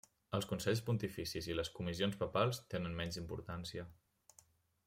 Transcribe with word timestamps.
Els 0.35 0.45
consells 0.51 0.79
pontificis 0.87 1.49
i 1.51 1.57
les 1.59 1.71
comissions 1.79 2.19
papals 2.25 2.63
tenen 2.75 2.99
menys 3.03 3.23
importància. 3.25 3.89